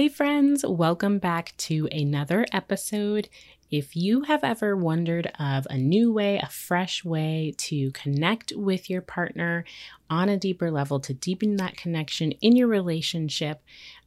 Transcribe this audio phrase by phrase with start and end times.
[0.00, 3.28] Hey, friends, welcome back to another episode.
[3.70, 8.88] If you have ever wondered of a new way, a fresh way to connect with
[8.88, 9.66] your partner
[10.08, 13.62] on a deeper level, to deepen that connection in your relationship,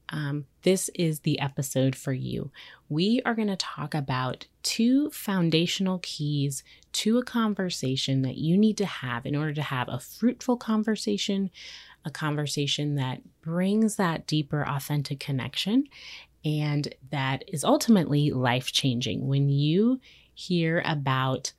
[0.09, 2.49] um, this is the episode for you.
[2.89, 6.63] We are going to talk about two foundational keys
[6.93, 11.51] to a conversation that you need to have in order to have a fruitful conversation,
[12.05, 15.85] a conversation that brings that deeper, authentic connection
[16.45, 19.27] and that is ultimately life changing.
[19.27, 19.99] When you
[20.33, 21.53] hear about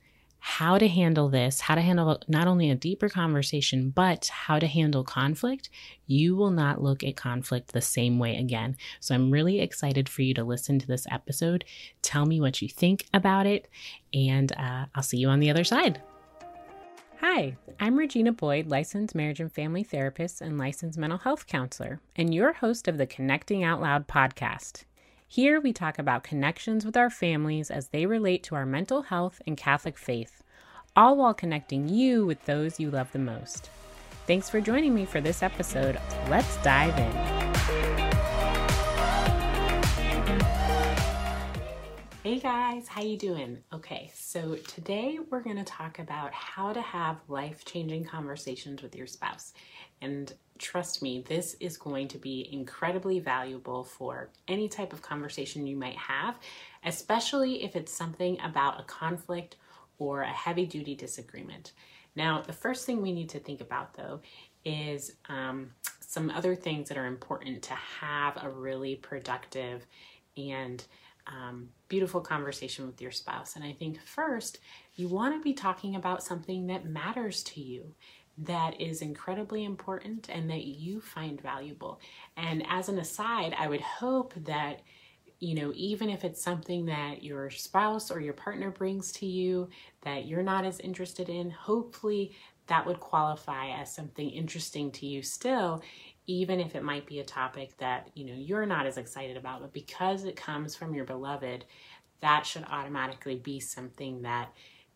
[0.47, 4.67] how to handle this, how to handle not only a deeper conversation, but how to
[4.67, 5.71] handle conflict,
[6.05, 8.77] you will not look at conflict the same way again.
[8.99, 11.65] So I'm really excited for you to listen to this episode.
[12.03, 13.67] Tell me what you think about it,
[14.13, 15.99] and uh, I'll see you on the other side.
[17.21, 22.33] Hi, I'm Regina Boyd, licensed marriage and family therapist and licensed mental health counselor, and
[22.33, 24.83] your host of the Connecting Out Loud podcast.
[25.27, 29.41] Here we talk about connections with our families as they relate to our mental health
[29.47, 30.43] and Catholic faith,
[30.95, 33.69] all while connecting you with those you love the most.
[34.27, 35.99] Thanks for joining me for this episode.
[36.29, 37.34] Let's dive in.
[42.25, 43.59] Hey guys, how you doing?
[43.71, 49.05] Okay, so today we're going to talk about how to have life-changing conversations with your
[49.05, 49.53] spouse.
[50.01, 55.67] And trust me, this is going to be incredibly valuable for any type of conversation
[55.67, 56.39] you might have,
[56.83, 59.57] especially if it's something about a conflict
[59.99, 61.73] or a heavy-duty disagreement.
[62.15, 64.21] Now, the first thing we need to think about though
[64.65, 69.85] is um, some other things that are important to have a really productive
[70.37, 70.83] and
[71.27, 73.55] um, beautiful conversation with your spouse.
[73.55, 74.59] And I think first,
[74.95, 77.93] you want to be talking about something that matters to you,
[78.37, 81.99] that is incredibly important, and that you find valuable.
[82.37, 84.81] And as an aside, I would hope that.
[85.41, 89.69] You know, even if it's something that your spouse or your partner brings to you
[90.01, 92.31] that you're not as interested in, hopefully
[92.67, 95.83] that would qualify as something interesting to you still,
[96.27, 99.61] even if it might be a topic that you know you're not as excited about
[99.61, 101.65] but because it comes from your beloved
[102.21, 104.51] that should automatically be something that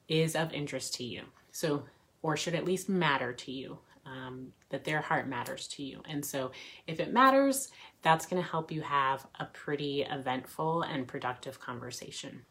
[0.07, 1.23] is of interest to you.
[1.51, 1.83] So
[2.21, 6.01] or should at least matter to you um, that their heart matters to you.
[6.09, 6.51] And so
[6.87, 7.69] if it matters
[8.01, 12.41] that's going to help you have a pretty eventful and productive conversation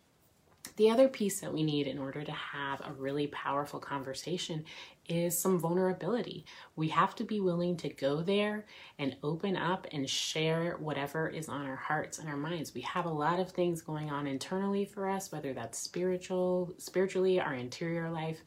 [0.77, 4.65] the other piece that we need in order to have a really powerful conversation
[5.09, 6.45] is some vulnerability.
[6.77, 8.67] We have to be willing to go there
[8.99, 12.75] and open up and share whatever is on our hearts and our minds.
[12.75, 17.41] We have a lot of things going on internally for us, whether that's spiritual, spiritually,
[17.41, 18.41] our interior life,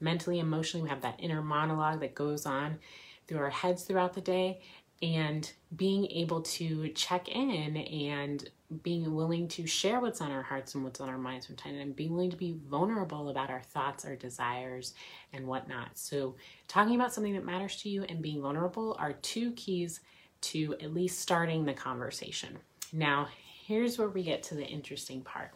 [0.00, 0.84] mentally, emotionally.
[0.84, 2.78] We have that inner monologue that goes on
[3.26, 4.60] through our heads throughout the day
[5.02, 8.48] and being able to check in and
[8.82, 11.74] being willing to share what's on our hearts and what's on our minds from time
[11.74, 14.94] to and being willing to be vulnerable about our thoughts, our desires,
[15.32, 15.90] and whatnot.
[15.94, 16.36] So,
[16.68, 20.00] talking about something that matters to you and being vulnerable are two keys
[20.42, 22.56] to at least starting the conversation.
[22.92, 23.28] Now,
[23.66, 25.50] here's where we get to the interesting part.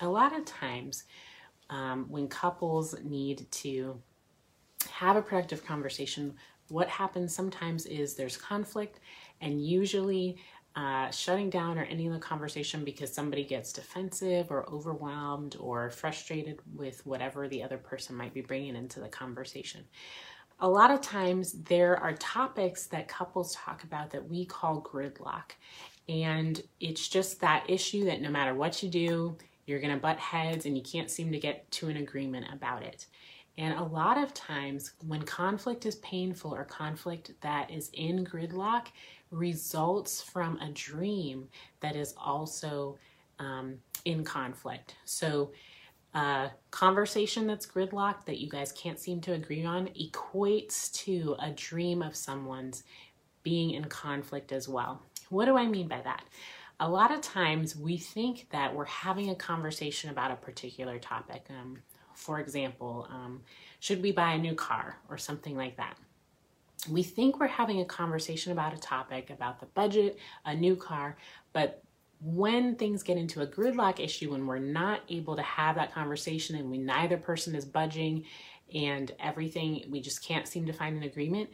[0.00, 1.04] A lot of times,
[1.70, 4.00] um, when couples need to
[4.90, 6.34] have a productive conversation,
[6.68, 9.00] what happens sometimes is there's conflict,
[9.40, 10.38] and usually
[10.76, 16.58] uh, shutting down or ending the conversation because somebody gets defensive or overwhelmed or frustrated
[16.74, 19.82] with whatever the other person might be bringing into the conversation.
[20.60, 25.52] A lot of times, there are topics that couples talk about that we call gridlock.
[26.08, 30.18] And it's just that issue that no matter what you do, you're going to butt
[30.18, 33.06] heads and you can't seem to get to an agreement about it.
[33.58, 38.88] And a lot of times, when conflict is painful or conflict that is in gridlock
[39.30, 41.48] results from a dream
[41.80, 42.98] that is also
[43.38, 44.96] um, in conflict.
[45.04, 45.52] So,
[46.14, 51.50] uh, conversation that's gridlocked that you guys can't seem to agree on equates to a
[51.50, 52.84] dream of someone's
[53.42, 55.02] being in conflict as well.
[55.28, 56.24] What do I mean by that?
[56.80, 61.46] A lot of times we think that we're having a conversation about a particular topic.
[61.50, 61.78] Um,
[62.16, 63.42] for example, um,
[63.80, 65.96] should we buy a new car or something like that?
[66.90, 71.16] We think we're having a conversation about a topic, about the budget, a new car,
[71.52, 71.82] but
[72.20, 76.56] when things get into a gridlock issue and we're not able to have that conversation
[76.56, 78.24] and we neither person is budging
[78.74, 81.50] and everything we just can't seem to find an agreement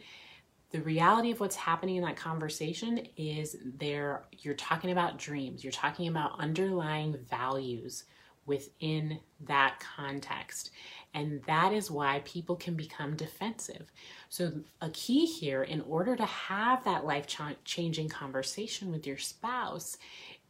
[0.71, 5.71] the reality of what's happening in that conversation is there you're talking about dreams you're
[5.71, 8.05] talking about underlying values
[8.45, 10.71] within that context.
[11.13, 13.91] And that is why people can become defensive.
[14.29, 14.51] So,
[14.81, 17.27] a key here, in order to have that life
[17.63, 19.97] changing conversation with your spouse,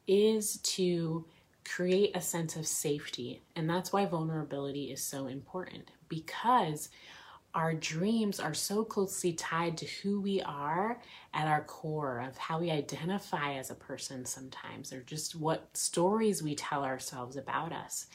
[0.07, 1.25] is to
[1.65, 3.41] create a sense of safety.
[3.55, 6.89] And that's why vulnerability is so important because
[7.53, 10.99] our dreams are so closely tied to who we are
[11.33, 16.41] at our core, of how we identify as a person sometimes, or just what stories
[16.41, 18.07] we tell ourselves about us.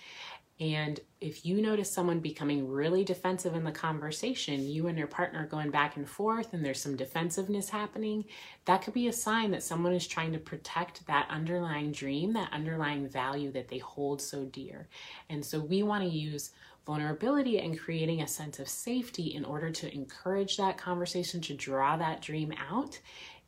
[0.61, 5.47] And if you notice someone becoming really defensive in the conversation, you and your partner
[5.47, 8.25] going back and forth, and there's some defensiveness happening,
[8.65, 12.53] that could be a sign that someone is trying to protect that underlying dream, that
[12.53, 14.89] underlying value that they hold so dear.
[15.31, 16.51] And so we want to use
[16.85, 21.97] vulnerability and creating a sense of safety in order to encourage that conversation to draw
[21.97, 22.99] that dream out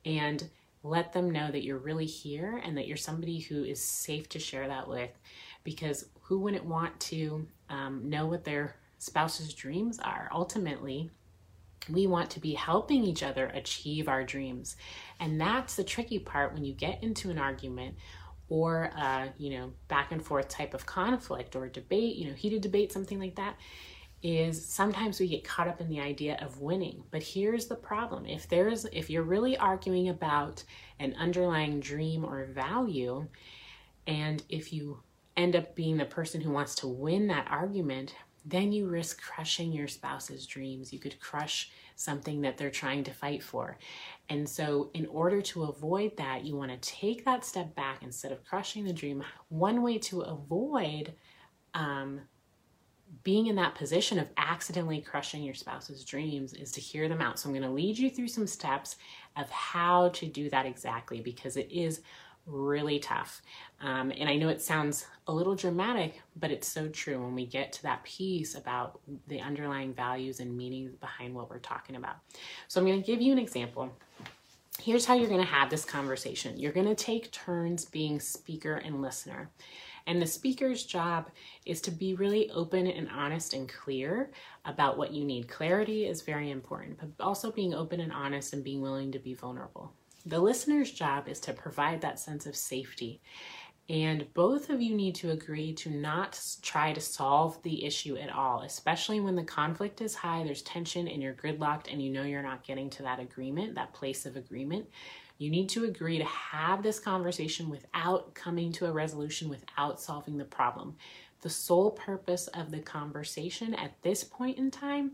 [0.04, 0.48] and
[0.82, 4.38] let them know that you're really here and that you're somebody who is safe to
[4.38, 5.10] share that with
[5.64, 10.29] because who wouldn't want to um, know what their spouse's dreams are?
[10.32, 11.11] Ultimately
[11.88, 14.77] we want to be helping each other achieve our dreams.
[15.19, 17.97] And that's the tricky part when you get into an argument
[18.49, 22.61] or uh, you know back and forth type of conflict or debate you know heated
[22.62, 23.56] debate something like that
[24.23, 27.03] is sometimes we get caught up in the idea of winning.
[27.11, 28.25] But here's the problem.
[28.25, 30.62] If there's if you're really arguing about
[31.00, 33.27] an underlying dream or value
[34.06, 35.00] and if you
[35.40, 38.14] end up being the person who wants to win that argument
[38.46, 41.70] then you risk crushing your spouse's dreams you could crush
[42.00, 43.76] something that they're trying to fight for.
[44.31, 48.32] And so, in order to avoid that, you want to take that step back instead
[48.32, 49.22] of crushing the dream.
[49.48, 51.12] One way to avoid
[51.75, 52.22] um,
[53.22, 57.38] being in that position of accidentally crushing your spouse's dreams is to hear them out.
[57.38, 58.96] So, I'm going to lead you through some steps
[59.36, 62.00] of how to do that exactly because it is
[62.46, 63.42] really tough.
[63.81, 67.46] Um, and I know it sounds a little dramatic, but it's so true when we
[67.46, 72.16] get to that piece about the underlying values and meanings behind what we're talking about.
[72.69, 73.90] So I'm going to give you an example.
[74.81, 78.76] Here's how you're going to have this conversation you're going to take turns being speaker
[78.76, 79.50] and listener.
[80.06, 81.31] And the speaker's job
[81.66, 84.31] is to be really open and honest and clear
[84.64, 85.48] about what you need.
[85.48, 89.34] Clarity is very important, but also being open and honest and being willing to be
[89.34, 89.93] vulnerable.
[90.26, 93.20] The listener's job is to provide that sense of safety.
[93.88, 98.31] And both of you need to agree to not try to solve the issue at
[98.31, 102.22] all, especially when the conflict is high, there's tension, and you're gridlocked, and you know
[102.22, 104.87] you're not getting to that agreement, that place of agreement.
[105.38, 110.37] You need to agree to have this conversation without coming to a resolution, without solving
[110.37, 110.96] the problem.
[111.40, 115.12] The sole purpose of the conversation at this point in time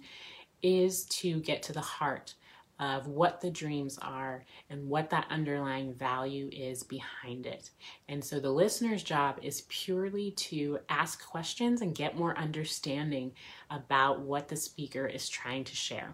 [0.62, 2.34] is to get to the heart
[2.78, 7.70] of what the dreams are and what that underlying value is behind it.
[8.08, 13.32] And so the listener's job is purely to ask questions and get more understanding
[13.70, 16.12] about what the speaker is trying to share.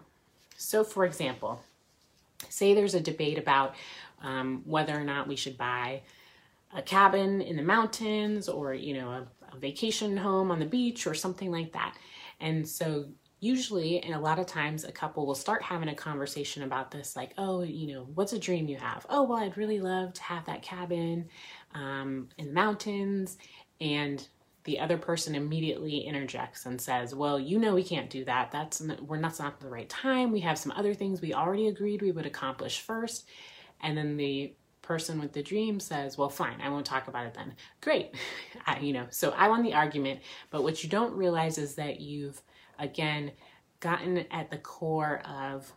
[0.57, 1.61] So, for example,
[2.49, 3.75] say there's a debate about
[4.21, 6.01] um, whether or not we should buy
[6.75, 11.05] a cabin in the mountains or you know a, a vacation home on the beach
[11.05, 11.95] or something like that
[12.39, 13.05] and so
[13.43, 17.15] usually and a lot of times a couple will start having a conversation about this
[17.15, 19.05] like oh you know what's a dream you have?
[19.09, 21.27] Oh well i'd really love to have that cabin
[21.75, 23.37] um, in the mountains
[23.81, 24.25] and
[24.63, 28.51] the other person immediately interjects and says well you know we can't do that.
[28.51, 30.31] That's we're not, not the right time.
[30.31, 33.27] We have some other things we already agreed we would accomplish first.
[33.81, 37.33] And then the person with the dream says well fine i won't talk about it
[37.33, 37.55] then.
[37.81, 38.15] Great.
[38.65, 41.99] I, you know so i won the argument but what you don't realize is that
[41.99, 42.41] you've
[42.83, 43.31] again,
[43.79, 45.71] gotten at the core of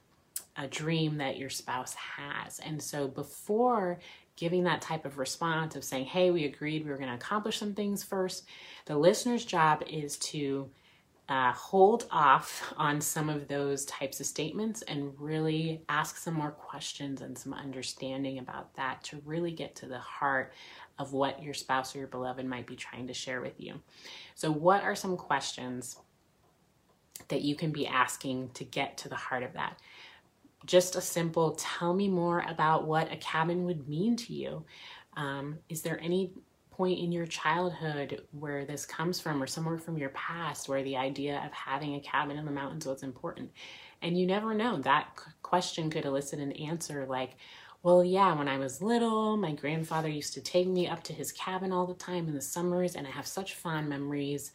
[0.57, 2.59] a dream that your spouse has.
[2.61, 3.99] And so before
[4.37, 7.59] giving that type of response of saying, hey, we agreed we were going to accomplish
[7.59, 8.47] some things first,
[8.85, 10.69] the listener's job is to
[11.29, 16.53] uh, hold off on some of those types of statements and really ask some more
[16.53, 20.53] questions and some understanding about that to really get to the heart
[20.99, 23.75] of what your spouse or your beloved might be trying to share with you.
[24.35, 25.97] So, what are some questions
[27.29, 29.79] that you can be asking to get to the heart of that.
[30.65, 34.65] Just a simple tell me more about what a cabin would mean to you.
[35.17, 36.33] Um, is there any
[36.71, 40.97] point in your childhood where this comes from or somewhere from your past where the
[40.97, 43.51] idea of having a cabin in the mountains was important?
[44.03, 44.79] And you never know.
[44.79, 47.37] That question could elicit an answer like,
[47.83, 51.31] well, yeah, when I was little, my grandfather used to take me up to his
[51.31, 54.53] cabin all the time in the summers, and I have such fond memories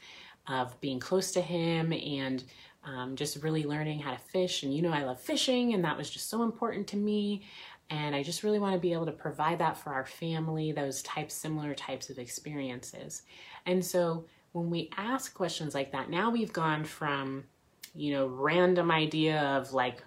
[0.48, 2.44] of being close to him and
[2.84, 4.64] um, just really learning how to fish.
[4.64, 7.44] And you know, I love fishing, and that was just so important to me.
[7.90, 11.04] And I just really want to be able to provide that for our family, those
[11.04, 13.24] types, similar types of experiences.
[13.66, 17.44] And so when we ask questions like that, now we've gone from,
[17.94, 20.04] you know, random idea of like,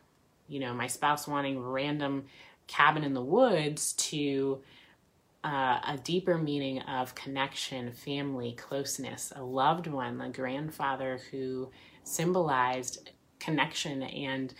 [0.48, 2.24] you know, my spouse wanting random
[2.66, 4.62] cabin in the woods to
[5.44, 11.70] uh, a deeper meaning of connection, family, closeness, a loved one, a grandfather who
[12.02, 14.54] symbolized connection and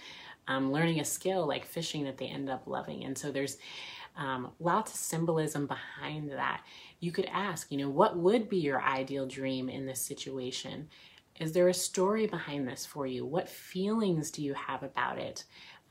[0.47, 3.05] um, learning a skill like fishing that they end up loving.
[3.05, 3.57] And so there's
[4.17, 6.63] um, lots of symbolism behind that.
[7.01, 10.89] You could ask, you know, what would be your ideal dream in this situation?
[11.41, 13.25] Is there a story behind this for you?
[13.27, 15.45] What feelings do you have about it?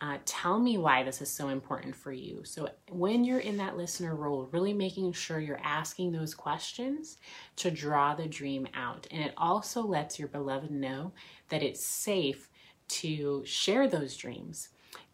[0.03, 2.41] Uh, tell me why this is so important for you.
[2.43, 7.19] So, when you're in that listener role, really making sure you're asking those questions
[7.55, 9.07] to draw the dream out.
[9.11, 11.13] And it also lets your beloved know
[11.47, 12.49] that it's safe
[12.89, 14.69] to share those dreams.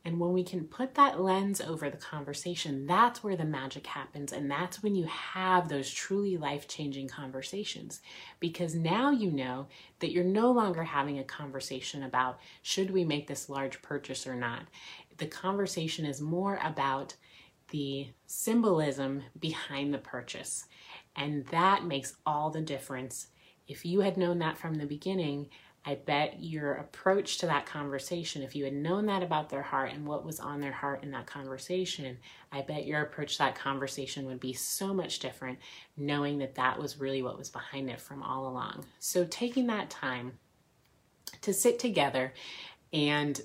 [0.06, 4.32] And when we can put that lens over the conversation, that's where the magic happens.
[4.32, 8.00] And that's when you have those truly life changing conversations.
[8.40, 9.68] Because now you know
[10.00, 14.36] that you're no longer having a conversation about should we make this large purchase or
[14.36, 14.64] not.
[15.18, 17.16] The conversation is more about
[17.72, 20.66] the symbolism behind the purchase.
[21.16, 23.28] And that makes all the difference.
[23.68, 25.50] If you had known that from the beginning,
[25.86, 29.92] I bet your approach to that conversation, if you had known that about their heart
[29.94, 32.18] and what was on their heart in that conversation,
[32.52, 35.60] I bet your approach to that conversation would be so much different,
[35.96, 38.86] knowing that that was really what was behind it from all along.
[39.00, 40.34] So, taking that time
[41.42, 42.34] to sit together
[42.92, 43.40] and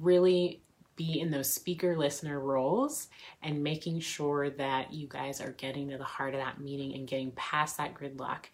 [0.00, 0.62] really
[0.96, 3.06] be in those speaker listener roles
[3.42, 7.06] and making sure that you guys are getting to the heart of that meeting and
[7.06, 8.46] getting past that gridlock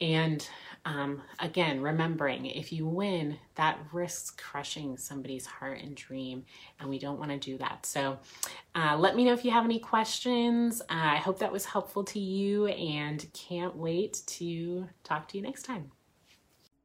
[0.00, 0.46] and
[0.86, 6.44] um, again, remembering if you win, that risks crushing somebody's heart and dream,
[6.78, 7.84] and we don't want to do that.
[7.84, 8.18] So,
[8.76, 10.80] uh, let me know if you have any questions.
[10.82, 15.42] Uh, I hope that was helpful to you, and can't wait to talk to you
[15.42, 15.90] next time.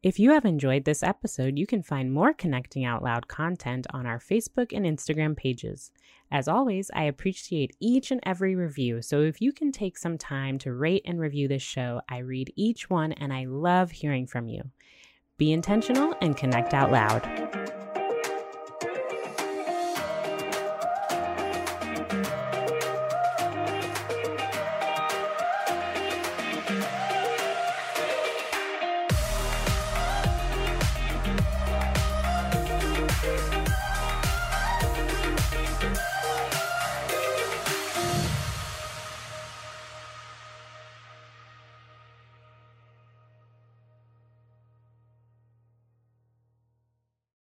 [0.04, 4.08] If you have enjoyed this episode, you can find more Connecting Out Loud content on
[4.08, 5.92] our Facebook and Instagram pages.
[6.32, 10.58] As always, I appreciate each and every review, so if you can take some time
[10.60, 14.48] to rate and review this show, I read each one and I love hearing from
[14.48, 14.72] you.
[15.38, 17.61] Be intentional and connect out loud.